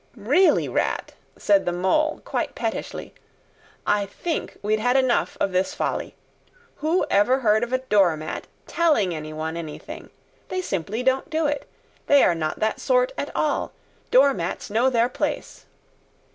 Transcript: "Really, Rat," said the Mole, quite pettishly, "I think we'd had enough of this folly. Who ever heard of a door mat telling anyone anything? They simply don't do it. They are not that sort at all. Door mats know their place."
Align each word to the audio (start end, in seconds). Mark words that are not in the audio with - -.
"Really, 0.15 0.67
Rat," 0.67 1.13
said 1.37 1.63
the 1.67 1.71
Mole, 1.71 2.23
quite 2.25 2.55
pettishly, 2.55 3.13
"I 3.85 4.07
think 4.07 4.57
we'd 4.63 4.79
had 4.79 4.97
enough 4.97 5.37
of 5.39 5.51
this 5.51 5.75
folly. 5.75 6.15
Who 6.77 7.05
ever 7.11 7.41
heard 7.41 7.63
of 7.63 7.71
a 7.71 7.77
door 7.77 8.17
mat 8.17 8.47
telling 8.65 9.13
anyone 9.13 9.55
anything? 9.55 10.09
They 10.49 10.61
simply 10.63 11.03
don't 11.03 11.29
do 11.29 11.45
it. 11.45 11.69
They 12.07 12.23
are 12.23 12.33
not 12.33 12.57
that 12.61 12.79
sort 12.79 13.11
at 13.15 13.29
all. 13.35 13.73
Door 14.09 14.33
mats 14.33 14.71
know 14.71 14.89
their 14.89 15.07
place." 15.07 15.67